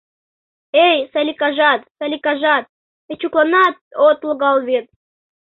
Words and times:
Эй, 0.87 0.97
Саликажат, 1.11 1.81
Саликажат, 1.97 2.63
Эчукланат 3.11 3.75
от 4.07 4.19
логал 4.27 4.57
вет! 4.67 4.87